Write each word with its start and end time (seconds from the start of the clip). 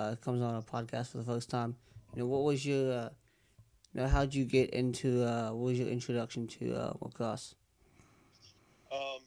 uh, 0.00 0.16
comes 0.16 0.42
on 0.42 0.54
a 0.56 0.62
podcast 0.62 1.12
for 1.12 1.18
the 1.18 1.24
first 1.24 1.50
time. 1.50 1.76
You 2.14 2.20
know, 2.20 2.26
what 2.26 2.42
was 2.44 2.64
your, 2.64 2.92
uh, 2.92 3.08
you 3.92 4.00
know, 4.00 4.08
how'd 4.08 4.34
you 4.34 4.44
get 4.44 4.70
into, 4.70 5.24
uh, 5.24 5.50
what 5.50 5.66
was 5.66 5.78
your 5.78 5.88
introduction 5.88 6.46
to 6.48 6.74
uh, 6.74 6.92
lacrosse? 7.00 7.54
Um, 8.92 9.20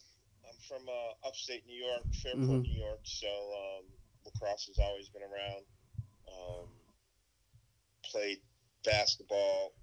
I'm 0.46 0.58
from 0.68 0.88
uh, 0.88 1.28
upstate 1.28 1.66
New 1.68 1.78
York, 1.86 2.04
Fairport, 2.22 2.44
mm-hmm. 2.44 2.62
New 2.62 2.80
York. 2.80 3.00
So 3.04 3.28
um, 3.28 3.86
lacrosse 4.26 4.68
has 4.68 4.80
always 4.80 5.10
been 5.10 5.22
around. 5.24 5.64
Um, 6.28 6.68
played 8.04 8.40
basketball 8.84 9.74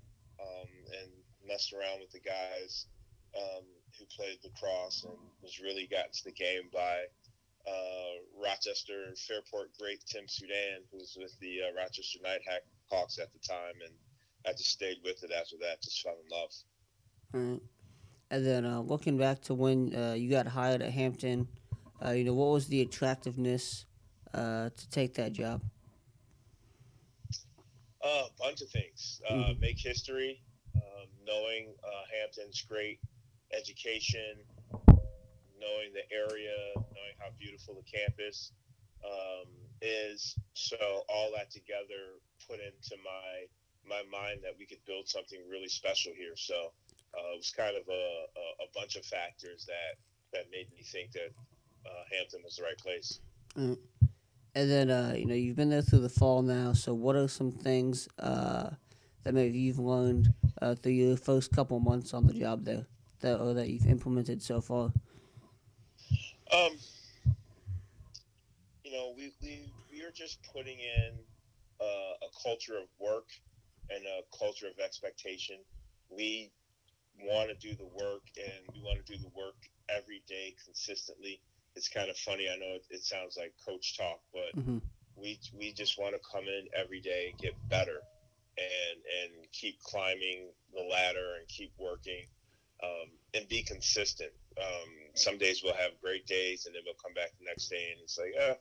um, 0.41 0.69
and 1.01 1.11
messed 1.47 1.73
around 1.73 2.01
with 2.01 2.11
the 2.11 2.21
guys 2.21 2.87
um, 3.37 3.65
who 3.99 4.05
played 4.17 4.39
lacrosse 4.45 5.05
and 5.05 5.17
was 5.43 5.61
really 5.61 5.89
got 5.91 6.07
into 6.07 6.25
the 6.25 6.33
game 6.33 6.69
by 6.73 7.05
uh, 7.67 8.43
Rochester 8.43 9.15
Fairport 9.17 9.71
great 9.79 10.05
Tim 10.07 10.27
Soudan, 10.27 10.83
who 10.91 10.99
was 10.99 11.17
with 11.19 11.39
the 11.41 11.61
uh, 11.63 11.81
Rochester 11.81 12.19
Knighthawks 12.23 13.19
at 13.19 13.33
the 13.33 13.39
time, 13.39 13.75
and 13.85 13.93
I 14.47 14.53
just 14.53 14.71
stayed 14.71 14.99
with 15.05 15.23
it 15.23 15.31
after 15.33 15.57
that. 15.61 15.83
Just 15.83 16.03
fell 16.03 16.17
in 16.25 16.31
love. 16.31 16.51
All 17.35 17.41
right. 17.53 17.63
And 18.31 18.47
then 18.47 18.65
uh, 18.65 18.81
looking 18.81 19.19
back 19.19 19.43
to 19.43 19.55
when 19.55 19.95
uh, 19.95 20.15
you 20.15 20.31
got 20.31 20.47
hired 20.47 20.83
at 20.83 20.93
Hampton, 20.93 21.49
uh, 22.05 22.11
you 22.11 22.25
know 22.25 22.35
what 22.35 22.53
was 22.53 22.69
the 22.69 22.81
attractiveness 22.81 23.87
uh, 24.33 24.71
to 24.71 24.91
take 24.91 25.15
that 25.15 25.33
job? 25.33 25.63
a 28.03 28.25
bunch 28.39 28.63
of 28.63 28.71
things. 28.71 29.21
Mm-hmm. 29.31 29.61
Make 29.61 29.79
history, 29.79 30.43
um, 30.75 31.09
knowing 31.27 31.75
Hampton's 32.19 32.63
great 32.63 32.99
education, 33.53 34.37
knowing 35.61 35.93
the 35.93 36.07
area, 36.11 36.57
knowing 36.75 37.17
how 37.19 37.31
beautiful 37.39 37.77
the 37.77 37.87
campus 37.87 38.53
um, 39.05 39.49
is. 39.81 40.35
So 40.55 40.77
all 41.09 41.31
that 41.37 41.51
together 41.51 42.19
put 42.49 42.61
into 42.61 42.97
my 43.05 43.47
my 43.89 44.03
mind 44.11 44.41
that 44.43 44.53
we 44.59 44.67
could 44.67 44.85
build 44.87 45.09
something 45.09 45.41
really 45.51 45.69
special 45.69 46.13
here. 46.17 46.37
So 46.37 46.73
uh, 47.15 47.35
it 47.35 47.39
was 47.39 47.51
kind 47.51 47.77
of 47.77 47.83
a, 47.89 47.93
a, 47.93 48.65
a, 48.65 48.69
bunch 48.75 48.97
of 48.97 49.05
factors 49.05 49.67
that 49.67 49.99
that 50.33 50.51
made 50.53 50.69
me 50.77 50.83
think 50.85 51.13
that 51.13 51.33
uh, 51.87 52.05
Hampton 52.13 52.41
was 52.45 52.57
the 52.57 52.63
right 52.63 52.79
place. 52.79 53.21
Mm. 53.57 53.79
And 54.55 54.71
then 54.71 54.91
uh, 54.91 55.15
you 55.17 55.27
know 55.27 55.35
you've 55.35 55.57
been 55.57 55.71
there 55.71 55.83
through 55.83 56.01
the 56.01 56.09
fall 56.09 56.43
now. 56.43 56.73
So 56.73 56.95
what 56.95 57.17
are 57.17 57.29
some 57.29 57.53
things 57.53 58.09
uh, 58.19 58.71
that 59.25 59.35
maybe 59.35 59.59
you've 59.59 59.79
learned 59.79 60.33
uh, 60.61 60.75
through 60.75 60.93
your 60.93 61.17
first 61.17 61.53
couple 61.53 61.81
months 61.81 62.15
on 62.15 62.27
the 62.27 62.35
job 62.35 62.65
there 62.65 62.87
that 63.21 63.41
or 63.41 63.55
that 63.55 63.69
you've 63.69 63.87
implemented 63.87 64.43
so 64.43 64.61
far? 64.61 64.93
Um, 66.53 66.73
you 68.85 68.93
know, 68.93 69.15
we, 69.17 69.33
we, 69.41 69.73
we 69.91 70.03
are 70.03 70.11
just 70.11 70.39
putting 70.53 70.79
in 70.79 71.13
uh, 71.81 71.85
a 71.85 72.43
culture 72.43 72.77
of 72.77 72.89
work 72.99 73.29
and 73.89 74.03
a 74.05 74.37
culture 74.37 74.67
of 74.67 74.79
expectation. 74.85 75.57
We 76.09 76.51
want 77.23 77.51
to 77.51 77.55
do 77.57 77.75
the 77.75 77.87
work 77.87 78.23
and 78.37 78.75
we 78.75 78.81
want 78.83 79.05
to 79.05 79.13
do 79.13 79.19
the 79.19 79.31
work 79.37 79.57
every 79.89 80.23
day 80.27 80.55
consistently. 80.65 81.41
It's 81.77 81.89
kind 81.89 82.11
of 82.11 82.17
funny. 82.17 82.49
I 82.49 82.57
know 82.57 82.75
it, 82.75 82.85
it 82.91 83.05
sounds 83.05 83.37
like 83.37 83.55
coach 83.65 83.97
talk, 83.97 84.21
but 84.33 84.59
mm-hmm. 84.59 84.79
we, 85.17 85.39
we 85.57 85.73
just 85.73 85.99
want 85.99 86.15
to 86.15 86.21
come 86.33 86.45
in 86.45 86.67
every 86.77 87.01
day 87.01 87.29
and 87.31 87.39
get 87.41 87.55
better 87.69 88.01
and, 88.59 88.99
and 89.23 89.53
keep 89.53 89.81
climbing 89.83 90.49
the 90.75 90.83
ladder 90.83 91.37
and 91.39 91.47
keep 91.47 91.73
working 91.79 92.25
um, 92.83 93.11
and 93.35 93.49
be 93.49 93.63
consistent. 93.63 94.33
Um, 94.59 94.91
some 95.15 95.39
days 95.39 95.63
we'll 95.63 95.75
have 95.75 96.01
great 96.03 96.27
days, 96.27 96.67
and 96.67 96.75
then 96.75 96.83
we'll 96.85 97.01
come 97.03 97.15
back 97.15 97.31
the 97.39 97.47
next 97.47 97.69
day, 97.69 97.91
and 97.93 98.01
it's 98.03 98.19
like, 98.19 98.35
uh, 98.41 98.55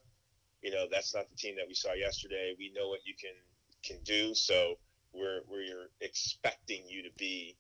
you 0.61 0.72
know, 0.72 0.86
that's 0.92 1.16
not 1.16 1.30
the 1.30 1.36
team 1.36 1.55
that 1.55 1.67
we 1.67 1.73
saw 1.73 1.94
yesterday. 1.94 2.55
We 2.58 2.72
know 2.75 2.89
what 2.89 3.02
you 3.05 3.14
can 3.19 3.36
can 3.83 4.03
do, 4.03 4.33
so 4.36 4.75
we're 5.14 5.42
we're 5.47 5.89
expecting 6.02 6.83
you 6.88 7.03
to 7.03 7.09
be 7.17 7.55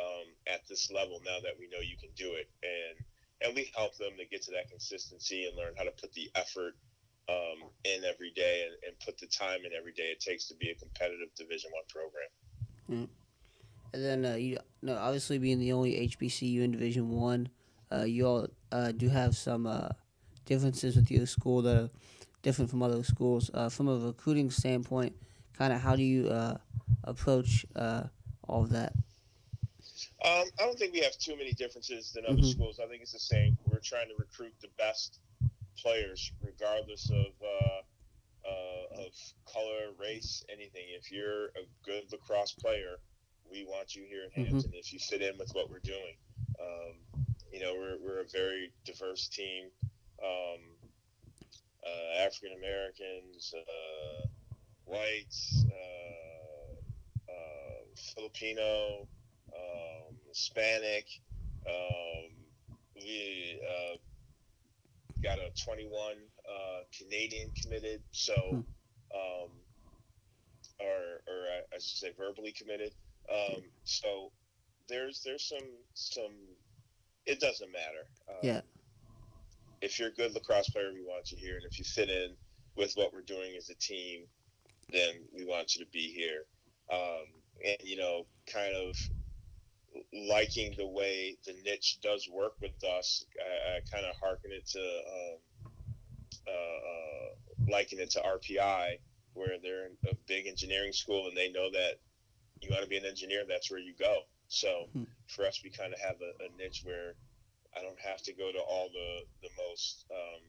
um, 0.00 0.26
at 0.46 0.60
this 0.68 0.90
level 0.90 1.20
now 1.24 1.38
that 1.42 1.54
we 1.58 1.68
know 1.68 1.80
you 1.80 1.96
can 1.96 2.10
do 2.16 2.34
it, 2.34 2.48
and 2.62 3.04
and 3.44 3.54
we 3.54 3.70
help 3.76 3.96
them 3.96 4.12
to 4.18 4.26
get 4.26 4.42
to 4.42 4.52
that 4.52 4.70
consistency 4.70 5.46
and 5.46 5.56
learn 5.56 5.74
how 5.76 5.84
to 5.84 5.90
put 5.92 6.12
the 6.12 6.30
effort 6.34 6.74
um, 7.28 7.68
in 7.84 8.04
every 8.04 8.30
day 8.34 8.66
and, 8.66 8.74
and, 8.86 8.98
put 9.00 9.16
the 9.18 9.26
time 9.26 9.60
in 9.64 9.72
every 9.78 9.92
day 9.92 10.04
it 10.04 10.20
takes 10.20 10.48
to 10.48 10.54
be 10.56 10.70
a 10.70 10.74
competitive 10.74 11.28
Division 11.36 11.70
One 11.72 11.84
program. 11.88 12.28
Mm. 12.90 13.08
And 13.94 14.04
then 14.04 14.32
uh, 14.32 14.36
you 14.36 14.58
know, 14.82 14.96
obviously 14.96 15.38
being 15.38 15.58
the 15.58 15.72
only 15.72 16.08
HBCU 16.08 16.62
in 16.62 16.72
Division 16.72 17.10
One, 17.10 17.48
uh, 17.92 18.04
you 18.04 18.26
all 18.26 18.46
uh, 18.70 18.92
do 18.92 19.08
have 19.08 19.36
some 19.36 19.66
uh, 19.66 19.88
differences 20.46 20.96
with 20.96 21.10
your 21.10 21.26
school 21.26 21.62
that 21.62 21.76
are 21.76 21.90
different 22.42 22.70
from 22.70 22.82
other 22.82 23.02
schools. 23.02 23.50
Uh, 23.52 23.68
from 23.68 23.88
a 23.88 23.98
recruiting 23.98 24.50
standpoint, 24.50 25.14
kind 25.56 25.72
of 25.72 25.80
how 25.80 25.96
do 25.96 26.02
you 26.02 26.28
uh, 26.28 26.56
approach 27.04 27.66
all 27.76 28.62
of 28.62 28.70
that? 28.70 28.92
Um, 30.24 30.44
I 30.58 30.64
don't 30.64 30.78
think 30.78 30.94
we 30.94 31.00
have 31.00 31.16
too 31.18 31.36
many 31.36 31.52
differences 31.52 32.12
than 32.12 32.24
other 32.24 32.36
mm-hmm. 32.36 32.50
schools. 32.50 32.80
I 32.82 32.86
think 32.86 33.02
it's 33.02 33.12
the 33.12 33.18
same. 33.18 33.56
We're 33.66 33.80
trying 33.80 34.08
to 34.08 34.14
recruit 34.18 34.54
the 34.60 34.68
best 34.78 35.20
players, 35.76 36.32
regardless 36.42 37.10
of 37.10 37.26
uh, 37.42 39.02
of 39.06 39.12
color, 39.52 39.92
race, 40.00 40.44
anything. 40.48 40.82
If 40.96 41.10
you're 41.10 41.46
a 41.46 41.66
good 41.84 42.04
lacrosse 42.12 42.52
player, 42.52 42.96
we 43.50 43.64
want 43.64 43.94
you 43.94 44.04
here 44.08 44.24
in 44.24 44.30
mm-hmm. 44.30 44.52
Hampton. 44.52 44.70
Mm-hmm. 44.70 44.78
If 44.78 44.92
you 44.92 44.98
fit 44.98 45.22
in 45.22 45.38
with 45.38 45.50
what 45.52 45.70
we're 45.70 45.80
doing, 45.80 46.16
um, 46.60 47.24
you 47.52 47.60
know, 47.60 47.74
we're, 47.74 47.98
we're 48.02 48.20
a 48.20 48.28
very 48.32 48.72
diverse 48.84 49.28
team. 49.28 49.66
Um, 50.22 50.60
uh, 51.84 52.24
African 52.24 52.56
Americans, 52.56 53.54
uh, 53.56 54.26
whites, 54.86 55.64
uh, 55.66 57.30
uh, 57.30 57.84
Filipino, 58.14 59.06
um, 59.52 60.16
Hispanic. 60.28 61.06
Um, 61.68 62.30
we 62.94 63.60
uh, 63.68 63.96
got 65.22 65.38
a 65.38 65.50
21 65.64 66.14
Canadian 66.96 67.50
committed, 67.62 68.02
so, 68.10 68.34
hmm. 68.34 68.56
um, 68.56 69.48
or, 70.78 71.22
or 71.26 71.46
I 71.72 71.74
should 71.74 71.98
say 71.98 72.12
verbally 72.16 72.52
committed. 72.52 72.92
Um, 73.30 73.62
so 73.84 74.30
there's 74.88 75.22
there's 75.24 75.48
some 75.48 75.68
some 75.94 76.34
it 77.26 77.40
doesn't 77.40 77.70
matter. 77.72 78.06
Um, 78.28 78.36
yeah. 78.42 78.60
If 79.80 79.98
you're 79.98 80.08
a 80.08 80.12
good 80.12 80.32
lacrosse 80.32 80.68
player, 80.68 80.92
we 80.92 81.02
want 81.02 81.32
you 81.32 81.38
here, 81.38 81.56
and 81.56 81.64
if 81.64 81.78
you 81.78 81.84
fit 81.84 82.08
in 82.08 82.34
with 82.76 82.92
what 82.94 83.12
we're 83.12 83.22
doing 83.22 83.54
as 83.56 83.68
a 83.68 83.74
team, 83.74 84.24
then 84.92 85.14
we 85.34 85.44
want 85.44 85.74
you 85.74 85.84
to 85.84 85.90
be 85.90 86.12
here. 86.12 86.44
Um, 86.92 87.26
and 87.64 87.76
you 87.82 87.96
know, 87.96 88.26
kind 88.46 88.74
of 88.74 88.96
liking 90.12 90.74
the 90.76 90.86
way 90.86 91.36
the 91.46 91.54
niche 91.64 91.98
does 92.02 92.28
work 92.32 92.54
with 92.60 92.82
us. 92.84 93.24
I, 93.40 93.76
I 93.76 93.80
kind 93.92 94.06
of 94.06 94.16
harken 94.16 94.50
it 94.52 94.66
to 94.68 94.80
um, 94.80 95.72
uh, 96.46 96.50
uh, 96.50 97.70
liking 97.70 97.98
it 97.98 98.10
to 98.10 98.20
RPI, 98.20 98.98
where 99.34 99.56
they're 99.62 99.90
a 100.10 100.14
big 100.26 100.46
engineering 100.46 100.92
school 100.92 101.28
and 101.28 101.36
they 101.36 101.50
know 101.50 101.70
that 101.70 101.98
you 102.60 102.70
want 102.70 102.82
to 102.82 102.88
be 102.88 102.96
an 102.96 103.04
engineer, 103.04 103.42
that's 103.48 103.70
where 103.70 103.80
you 103.80 103.92
go. 103.98 104.22
So 104.52 104.86
hmm. 104.92 105.04
for 105.28 105.46
us, 105.46 105.62
we 105.64 105.70
kind 105.70 105.94
of 105.94 106.00
have 106.00 106.16
a, 106.20 106.44
a, 106.44 106.62
niche 106.62 106.82
where 106.84 107.14
I 107.74 107.80
don't 107.80 107.98
have 107.98 108.20
to 108.22 108.34
go 108.34 108.52
to 108.52 108.58
all 108.58 108.90
the 108.92 109.20
the 109.40 109.48
most 109.66 110.04
um, 110.10 110.42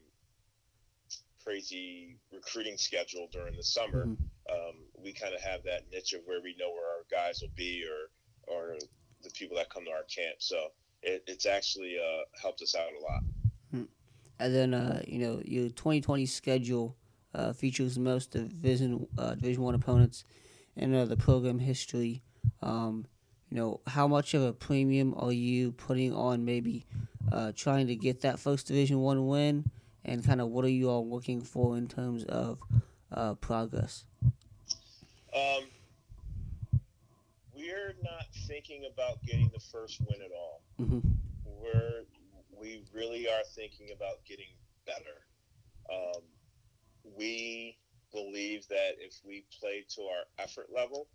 crazy 1.42 2.18
recruiting 2.30 2.76
schedule 2.76 3.28
during 3.32 3.56
the 3.56 3.62
summer. 3.62 4.04
Hmm. 4.04 4.12
Um, 4.52 4.74
we 5.02 5.14
kind 5.14 5.34
of 5.34 5.40
have 5.40 5.62
that 5.64 5.84
niche 5.90 6.12
of 6.12 6.20
where 6.26 6.42
we 6.42 6.54
know 6.58 6.70
where 6.70 6.86
our 6.86 7.04
guys 7.10 7.40
will 7.40 7.54
be, 7.56 7.82
or 7.88 8.10
or 8.54 8.76
the 9.22 9.30
people 9.30 9.56
that 9.56 9.70
come 9.70 9.86
to 9.86 9.90
our 9.90 10.02
camp. 10.02 10.36
So 10.38 10.68
it, 11.02 11.24
it's 11.26 11.46
actually 11.46 11.96
uh, 11.98 12.24
helped 12.40 12.60
us 12.60 12.74
out 12.74 12.88
a 12.88 13.02
lot. 13.02 13.22
Hmm. 13.70 13.84
And 14.38 14.54
then 14.54 14.74
uh, 14.74 15.02
you 15.06 15.18
know 15.18 15.40
your 15.46 15.70
2020 15.70 16.26
schedule 16.26 16.94
uh, 17.34 17.54
features 17.54 17.98
most 17.98 18.32
division 18.32 19.06
uh, 19.16 19.34
Division 19.34 19.62
One 19.62 19.74
opponents 19.74 20.24
in 20.76 20.94
uh, 20.94 21.06
the 21.06 21.16
program 21.16 21.58
history. 21.58 22.22
Um, 22.60 23.06
you 23.50 23.56
know, 23.56 23.80
how 23.86 24.08
much 24.08 24.34
of 24.34 24.42
a 24.42 24.52
premium 24.52 25.14
are 25.16 25.32
you 25.32 25.72
putting 25.72 26.12
on 26.12 26.44
maybe 26.44 26.86
uh, 27.30 27.52
trying 27.54 27.86
to 27.86 27.96
get 27.96 28.22
that 28.22 28.38
first 28.38 28.66
Division 28.66 28.98
One 29.00 29.26
win, 29.26 29.70
and 30.04 30.24
kind 30.24 30.40
of 30.40 30.48
what 30.48 30.64
are 30.64 30.70
you 30.70 30.90
all 30.90 31.08
looking 31.08 31.40
for 31.40 31.76
in 31.76 31.88
terms 31.88 32.24
of 32.24 32.58
uh, 33.12 33.34
progress? 33.34 34.04
Um, 35.34 35.64
we're 37.54 37.94
not 38.02 38.26
thinking 38.46 38.84
about 38.92 39.22
getting 39.24 39.50
the 39.52 39.60
first 39.60 40.00
win 40.00 40.20
at 40.22 40.30
all. 40.32 40.62
Mm-hmm. 40.80 41.00
We're 41.44 42.04
we 42.58 42.82
really 42.94 43.28
are 43.28 43.42
thinking 43.54 43.88
about 43.94 44.24
getting 44.26 44.46
better. 44.86 45.24
Um, 45.90 46.22
we 47.16 47.76
believe 48.12 48.66
that 48.68 48.92
if 48.98 49.20
we 49.24 49.44
play 49.60 49.84
to 49.96 50.02
our 50.02 50.24
effort 50.38 50.68
level, 50.74 51.08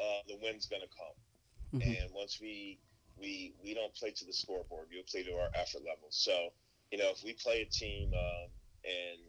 uh, 0.00 0.20
the 0.28 0.38
win's 0.42 0.66
going 0.66 0.82
to 0.82 0.88
come. 0.88 1.80
Mm-hmm. 1.80 1.90
And 1.90 2.14
once 2.14 2.38
we 2.40 2.78
we 3.20 3.54
we 3.62 3.74
don't 3.74 3.94
play 3.94 4.10
to 4.10 4.24
the 4.24 4.32
scoreboard, 4.32 4.86
we'll 4.90 5.02
play 5.10 5.22
to 5.24 5.32
our 5.32 5.50
effort 5.54 5.82
level. 5.84 6.08
So 6.10 6.50
you 6.90 6.98
know, 6.98 7.10
if 7.10 7.22
we 7.24 7.34
play 7.34 7.62
a 7.62 7.66
team 7.66 8.10
um, 8.14 8.48
and 8.84 9.20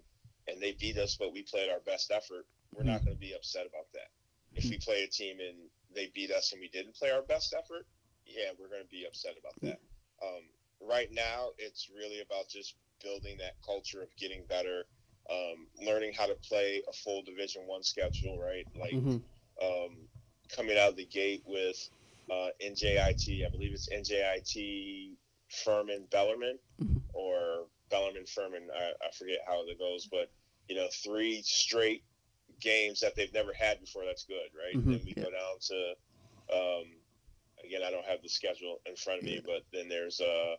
and 0.48 0.62
they 0.62 0.76
beat 0.80 0.98
us, 0.98 1.18
but 1.20 1.34
we 1.34 1.44
played 1.44 1.70
our 1.70 1.82
best 1.86 2.12
effort, 2.12 2.46
we're 2.74 2.84
not 2.84 3.04
going 3.04 3.16
to 3.16 3.20
be 3.20 3.34
upset 3.36 3.66
about 3.68 3.92
that. 3.94 4.10
If 4.56 4.70
we 4.70 4.78
play 4.78 5.04
a 5.04 5.08
team 5.08 5.38
and 5.40 5.58
they 5.94 6.12
beat 6.16 6.32
us 6.32 6.54
and 6.54 6.60
we 6.60 6.70
didn't 6.70 6.96
play 6.96 7.12
our 7.12 7.22
best 7.22 7.54
effort, 7.54 7.86
yeah, 8.26 8.50
we're 8.58 8.68
going 8.68 8.82
to 8.82 8.90
be 8.90 9.06
upset 9.06 9.36
about 9.40 9.54
that. 9.62 9.80
Um, 10.26 10.42
right 10.82 11.10
now, 11.12 11.50
it's 11.60 11.90
really 11.96 12.22
about 12.22 12.50
just 12.50 12.76
building 13.04 13.38
that 13.38 13.54
culture 13.64 14.02
of 14.02 14.10
getting 14.18 14.44
better, 14.50 14.86
um, 15.30 15.68
learning 15.86 16.14
how 16.18 16.26
to 16.26 16.36
play 16.36 16.82
a 16.90 16.94
full 16.94 17.22
Division 17.22 17.64
One 17.68 17.84
schedule, 17.84 18.40
right? 18.40 18.66
Like 18.80 18.94
hmm 18.94 19.18
um, 19.62 20.08
coming 20.56 20.78
out 20.78 20.90
of 20.90 20.96
the 20.98 21.06
gate 21.06 21.44
with 21.46 21.78
uh, 22.32 22.50
NJIT, 22.64 23.46
I 23.46 23.50
believe 23.52 23.74
it's 23.74 23.90
NJIT 23.90 25.18
Furman 25.64 26.08
Bellarmine 26.12 26.60
Mhm. 26.82 27.02
or 27.14 27.68
Bellarmine 27.90 28.26
Furman. 28.28 28.70
I, 28.76 28.92
I 29.06 29.12
forget 29.18 29.40
how 29.48 29.62
it 29.68 29.80
goes, 29.80 30.08
but 30.12 30.32
you 30.68 30.76
know, 30.76 30.88
three 31.04 31.42
straight 31.44 32.04
games 32.62 33.00
that 33.02 33.16
they've 33.16 33.34
never 33.34 33.54
had 33.54 33.80
before. 33.80 34.06
That's 34.06 34.26
good, 34.26 34.50
right? 34.58 34.76
Mhm, 34.76 34.92
Then 34.92 35.00
we 35.06 35.14
yeah. 35.16 35.24
go 35.24 35.32
down 35.32 35.60
to 35.70 35.96
um, 36.54 36.88
again. 37.66 37.82
I 37.84 37.92
don't 37.92 38.06
have 38.06 38.22
the 38.22 38.30
schedule 38.30 38.82
in 38.86 38.96
front 38.96 39.20
of 39.20 39.26
me, 39.26 39.42
but 39.46 39.66
then 39.74 39.90
there's 39.90 40.22
uh, 40.22 40.56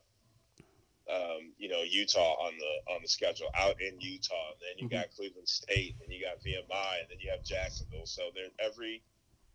um, 1.11 1.53
you 1.59 1.69
know 1.69 1.83
Utah 1.83 2.35
on 2.41 2.55
the 2.59 2.93
on 2.95 3.03
the 3.03 3.09
schedule 3.09 3.49
out 3.57 3.77
in 3.81 4.01
Utah. 4.01 4.53
And 4.53 4.61
then 4.61 4.79
you 4.79 4.89
Mhm. 4.89 4.91
got 4.91 5.11
Cleveland 5.17 5.49
State, 5.49 5.97
and 6.03 6.13
you 6.13 6.21
got 6.25 6.43
VMI, 6.43 7.01
and 7.01 7.09
then 7.11 7.19
you 7.21 7.31
have 7.31 7.45
Jacksonville. 7.45 8.07
So 8.07 8.31
there 8.35 8.51
every 8.59 9.03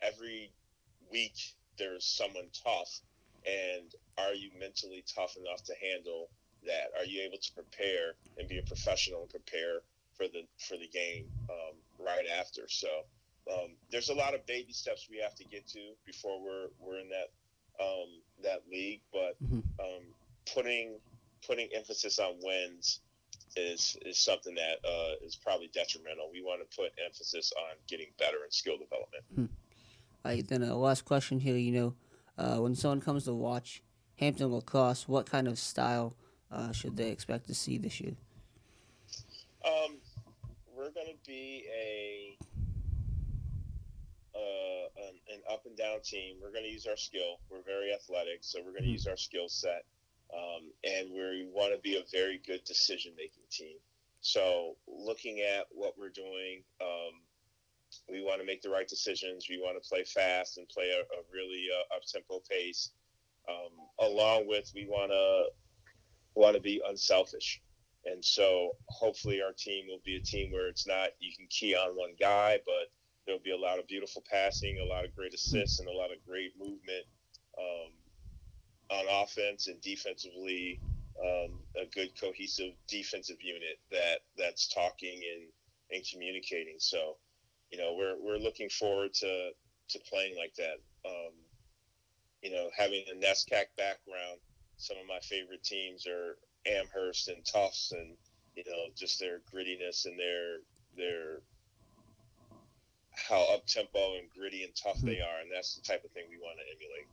every 0.02 0.52
week 1.12 1.36
there's 1.78 2.06
someone 2.06 2.50
tough, 2.64 3.02
and 3.46 3.92
are 4.18 4.34
you 4.34 4.52
mentally 4.60 5.04
tough 5.14 5.36
enough 5.38 5.64
to 5.64 5.74
handle 5.82 6.30
that? 6.66 6.92
Are 6.98 7.06
you 7.06 7.22
able 7.24 7.38
to 7.38 7.54
prepare 7.54 8.16
and 8.38 8.48
be 8.48 8.58
a 8.58 8.64
professional 8.64 9.22
and 9.22 9.30
prepare 9.30 9.82
for 10.18 10.28
the 10.28 10.48
for 10.58 10.78
the 10.78 10.88
game 10.88 11.26
um, 11.50 11.76
right 12.00 12.26
after? 12.40 12.68
So 12.68 12.88
um, 13.52 13.76
there's 13.92 14.10
a 14.10 14.16
lot 14.16 14.34
of 14.34 14.46
baby 14.46 14.74
steps 14.74 15.08
we 15.10 15.18
have 15.20 15.36
to 15.36 15.46
get 15.46 15.68
to 15.70 15.94
before 16.06 16.42
we're 16.42 16.68
we're 16.80 17.00
in 17.00 17.10
that 17.10 17.30
um, 17.84 18.10
that 18.44 18.64
league, 18.72 19.02
but 19.12 19.38
Mhm. 19.44 19.64
um, 19.80 20.04
putting 20.54 21.00
putting 21.46 21.70
emphasis 21.76 22.20
on 22.20 22.40
wins 22.42 23.02
is 23.58 23.98
is 24.06 24.18
something 24.18 24.56
that 24.56 24.80
uh, 24.88 25.14
is 25.26 25.36
probably 25.36 25.68
detrimental. 25.74 26.30
We 26.32 26.42
want 26.42 26.62
to 26.62 26.76
put 26.76 26.92
emphasis 27.04 27.52
on 27.58 27.78
getting 27.88 28.08
better 28.18 28.44
in 28.44 28.52
skill 28.52 28.78
development. 28.78 29.24
All 29.38 29.48
right, 30.26 30.48
then 30.48 30.64
uh, 30.64 30.76
last 30.76 31.06
question 31.06 31.40
here. 31.40 31.56
You 31.56 31.72
know, 31.72 31.94
uh, 32.38 32.58
when 32.58 32.76
someone 32.76 33.02
comes 33.02 33.26
to 33.26 33.34
watch 33.34 33.82
Hampton 34.20 34.52
lacrosse, 34.52 35.08
what 35.08 35.26
kind 35.30 35.48
of 35.48 35.58
style 35.60 36.16
uh, 36.52 36.72
should 36.72 36.98
they 36.98 37.10
expect 37.12 37.48
to 37.48 37.56
see 37.56 37.78
this 37.78 38.00
year? 38.02 38.14
Um, 39.66 39.98
we're 40.76 40.92
going 40.92 41.08
to 41.08 41.18
be 41.26 41.66
a 41.76 42.38
uh, 44.36 45.08
an, 45.08 45.16
an 45.34 45.42
up 45.52 45.66
and 45.66 45.78
down 45.78 46.02
team. 46.04 46.38
We're 46.42 46.52
going 46.52 46.66
to 46.66 46.70
use 46.72 46.86
our 46.88 46.98
skill. 46.98 47.40
We're 47.50 47.64
very 47.64 47.94
athletic, 47.94 48.40
so 48.42 48.60
we're 48.60 48.72
going 48.72 48.84
to 48.84 48.90
Mhm. 48.90 48.94
use 48.94 49.08
our 49.08 49.18
skill 49.18 49.48
set, 49.50 49.86
um, 50.34 50.72
and 50.84 51.12
we 51.12 51.46
want 51.46 51.74
to 51.74 51.80
be 51.80 51.96
a 51.98 52.04
very 52.12 52.38
good 52.40 52.64
decision 52.66 53.14
making 53.16 53.44
team. 53.50 53.78
So, 54.22 54.76
looking 54.88 55.42
at 55.42 55.68
what 55.72 55.98
we're 55.98 56.10
doing, 56.10 56.64
um, 56.82 57.22
we 58.10 58.22
want 58.22 58.40
to 58.40 58.46
make 58.46 58.62
the 58.62 58.70
right 58.70 58.88
decisions. 58.88 59.48
We 59.50 59.60
want 59.60 59.82
to 59.82 59.88
play 59.88 60.04
fast 60.04 60.58
and 60.58 60.68
play 60.70 60.90
a, 60.92 61.00
a 61.00 61.22
really 61.32 61.68
uh, 61.72 61.96
up 61.96 62.04
tempo 62.12 62.42
pace. 62.50 62.92
Um, 63.48 64.08
along 64.10 64.48
with, 64.48 64.72
we 64.74 64.88
want 64.88 65.12
to 65.12 65.46
want 66.34 66.56
to 66.56 66.62
be 66.62 66.82
unselfish. 66.88 67.62
And 68.06 68.24
so 68.24 68.72
hopefully 68.88 69.42
our 69.42 69.54
team 69.58 69.86
will 69.88 70.02
be 70.06 70.16
a 70.16 70.22
team 70.22 70.52
where 70.52 70.68
it's 70.68 70.88
not 70.88 71.10
you 71.20 71.32
can 71.36 71.48
key 71.50 71.76
on 71.76 71.96
one 71.96 72.16
guy, 72.20 72.60
but 72.66 72.92
there'll 73.26 73.42
be 73.42 73.52
a 73.52 73.58
lot 73.58 73.80
of 73.80 73.88
beautiful 73.88 74.24
passing, 74.30 74.80
a 74.80 74.86
lot 74.86 75.06
of 75.06 75.16
great 75.16 75.34
assists, 75.34 75.80
and 75.80 75.90
a 75.90 75.92
lot 75.92 76.12
of 76.12 76.24
great 76.28 76.54
movement 76.60 77.06
um, 77.58 77.92
on 78.92 79.24
offense 79.24 79.68
and 79.68 79.82
defensively. 79.82 80.80
Um, 81.18 81.60
a 81.82 81.86
good 81.94 82.12
cohesive 82.20 82.74
defensive 82.90 83.38
unit 83.42 83.80
that 83.90 84.20
that's 84.38 84.68
talking 84.68 85.22
and, 85.34 85.48
and 85.92 86.06
communicating. 86.12 86.76
So, 86.78 87.16
you 87.72 87.78
know, 87.78 87.96
we're 87.98 88.16
we're 88.20 88.38
looking 88.38 88.70
forward 88.70 89.14
to 89.16 89.52
to 89.90 90.00
playing 90.10 90.36
like 90.38 90.54
that. 90.56 90.78
Um, 91.06 91.34
you 92.42 92.52
know, 92.52 92.70
having 92.78 93.04
a 93.12 93.16
NESCAC 93.16 93.66
background, 93.78 94.40
some 94.78 94.98
of 94.98 95.08
my 95.08 95.20
favorite 95.24 95.64
teams 95.64 96.06
are 96.08 96.38
Amherst 96.68 97.28
and 97.28 97.44
Tufts, 97.46 97.92
and 97.92 98.16
you 98.56 98.64
know, 98.66 98.92
just 98.96 99.20
their 99.20 99.40
grittiness 99.54 100.06
and 100.06 100.18
their 100.20 100.58
their 100.98 101.40
how 103.16 103.54
up 103.54 103.66
tempo 103.66 104.16
and 104.16 104.28
gritty 104.38 104.64
and 104.64 104.74
tough 104.76 105.00
they 105.02 105.22
are, 105.22 105.40
and 105.42 105.52
that's 105.54 105.76
the 105.76 105.82
type 105.82 106.04
of 106.04 106.12
thing 106.12 106.26
we 106.30 106.38
want 106.38 106.58
to 106.60 106.66
emulate. 106.76 107.08